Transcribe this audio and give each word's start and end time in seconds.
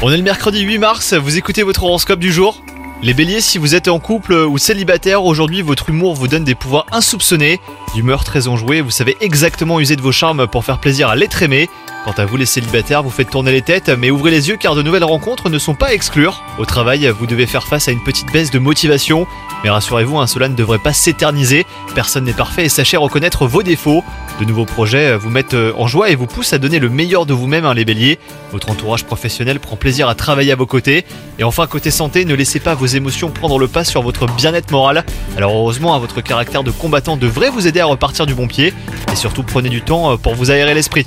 On 0.00 0.10
est 0.10 0.16
le 0.16 0.22
mercredi 0.22 0.62
8 0.62 0.78
mars, 0.78 1.12
vous 1.12 1.36
écoutez 1.36 1.62
votre 1.62 1.82
horoscope 1.84 2.18
du 2.18 2.32
jour? 2.32 2.62
Les 3.02 3.12
béliers, 3.12 3.42
si 3.42 3.58
vous 3.58 3.74
êtes 3.74 3.88
en 3.88 3.98
couple 3.98 4.32
ou 4.32 4.56
célibataire, 4.56 5.26
aujourd'hui 5.26 5.60
votre 5.60 5.90
humour 5.90 6.14
vous 6.14 6.26
donne 6.26 6.44
des 6.44 6.54
pouvoirs 6.54 6.86
insoupçonnés, 6.90 7.60
d'humeur 7.94 8.24
très 8.24 8.48
enjouée, 8.48 8.80
vous 8.80 8.90
savez 8.90 9.18
exactement 9.20 9.78
user 9.78 9.96
de 9.96 10.00
vos 10.00 10.10
charmes 10.10 10.46
pour 10.46 10.64
faire 10.64 10.78
plaisir 10.78 11.10
à 11.10 11.16
l'être 11.16 11.42
aimé. 11.42 11.68
Quant 12.04 12.12
à 12.18 12.26
vous 12.26 12.36
les 12.36 12.44
célibataires, 12.44 13.02
vous 13.02 13.08
faites 13.08 13.30
tourner 13.30 13.50
les 13.50 13.62
têtes, 13.62 13.88
mais 13.88 14.10
ouvrez 14.10 14.30
les 14.30 14.50
yeux 14.50 14.58
car 14.58 14.74
de 14.74 14.82
nouvelles 14.82 15.04
rencontres 15.04 15.48
ne 15.48 15.58
sont 15.58 15.74
pas 15.74 15.86
à 15.86 15.92
exclure. 15.94 16.44
Au 16.58 16.66
travail, 16.66 17.08
vous 17.18 17.26
devez 17.26 17.46
faire 17.46 17.66
face 17.66 17.88
à 17.88 17.92
une 17.92 18.04
petite 18.04 18.30
baisse 18.30 18.50
de 18.50 18.58
motivation, 18.58 19.26
mais 19.62 19.70
rassurez-vous, 19.70 20.18
un 20.18 20.26
cela 20.26 20.48
ne 20.50 20.54
devrait 20.54 20.78
pas 20.78 20.92
s'éterniser, 20.92 21.64
personne 21.94 22.24
n'est 22.24 22.34
parfait 22.34 22.66
et 22.66 22.68
sachez 22.68 22.98
reconnaître 22.98 23.46
vos 23.46 23.62
défauts. 23.62 24.04
De 24.38 24.44
nouveaux 24.44 24.66
projets 24.66 25.16
vous 25.16 25.30
mettent 25.30 25.54
euh, 25.54 25.72
en 25.78 25.86
joie 25.86 26.10
et 26.10 26.14
vous 26.14 26.26
poussent 26.26 26.52
à 26.52 26.58
donner 26.58 26.78
le 26.78 26.90
meilleur 26.90 27.24
de 27.24 27.32
vous-même, 27.32 27.64
hein, 27.64 27.72
les 27.72 27.86
béliers. 27.86 28.18
Votre 28.52 28.70
entourage 28.70 29.04
professionnel 29.04 29.58
prend 29.58 29.76
plaisir 29.76 30.06
à 30.08 30.14
travailler 30.14 30.52
à 30.52 30.56
vos 30.56 30.66
côtés. 30.66 31.06
Et 31.38 31.44
enfin, 31.44 31.66
côté 31.66 31.90
santé, 31.90 32.26
ne 32.26 32.34
laissez 32.34 32.60
pas 32.60 32.74
vos 32.74 32.84
émotions 32.84 33.30
prendre 33.30 33.58
le 33.58 33.68
pas 33.68 33.84
sur 33.84 34.02
votre 34.02 34.26
bien-être 34.26 34.70
moral. 34.72 35.04
Alors 35.38 35.56
heureusement, 35.56 35.98
votre 35.98 36.20
caractère 36.20 36.64
de 36.64 36.70
combattant 36.70 37.16
devrait 37.16 37.50
vous 37.50 37.66
aider 37.66 37.80
à 37.80 37.86
repartir 37.86 38.26
du 38.26 38.34
bon 38.34 38.46
pied. 38.46 38.74
Et 39.12 39.16
surtout, 39.16 39.42
prenez 39.42 39.70
du 39.70 39.80
temps 39.80 40.12
euh, 40.12 40.16
pour 40.16 40.34
vous 40.34 40.50
aérer 40.50 40.74
l'esprit. 40.74 41.06